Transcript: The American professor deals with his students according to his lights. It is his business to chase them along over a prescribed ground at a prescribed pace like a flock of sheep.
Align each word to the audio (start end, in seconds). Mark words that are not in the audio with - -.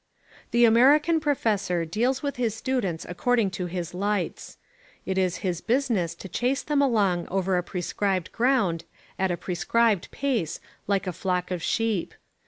The 0.49 0.65
American 0.65 1.19
professor 1.19 1.85
deals 1.85 2.23
with 2.23 2.37
his 2.37 2.55
students 2.55 3.05
according 3.07 3.51
to 3.51 3.67
his 3.67 3.93
lights. 3.93 4.57
It 5.05 5.15
is 5.19 5.37
his 5.45 5.61
business 5.61 6.15
to 6.15 6.27
chase 6.27 6.63
them 6.63 6.81
along 6.81 7.27
over 7.29 7.55
a 7.55 7.61
prescribed 7.61 8.31
ground 8.31 8.83
at 9.19 9.29
a 9.29 9.37
prescribed 9.37 10.09
pace 10.09 10.59
like 10.87 11.05
a 11.05 11.13
flock 11.13 11.51
of 11.51 11.61
sheep. 11.61 12.15